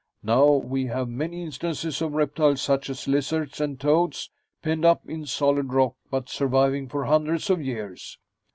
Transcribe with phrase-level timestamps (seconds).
[0.23, 4.31] Now, we have many instances of reptiles such as lizards and toads
[4.63, 8.17] penned up in solid rock but surviving for hundreds of years.